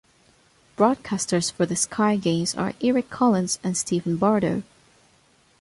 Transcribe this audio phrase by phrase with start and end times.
[0.79, 4.63] Broadcasters for the Sky games are Eric Collins and Stephen Bardo.